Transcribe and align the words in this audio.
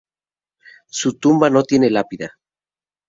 Su 0.89 1.13
tumba 1.19 1.51
no 1.51 1.61
tiene 1.61 1.91
lápida. 1.91 2.33